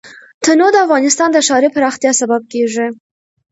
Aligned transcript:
تنوع 0.43 0.69
د 0.73 0.77
افغانستان 0.85 1.29
د 1.33 1.37
ښاري 1.47 1.69
پراختیا 1.75 2.11
سبب 2.21 2.41
کېږي. 2.51 2.87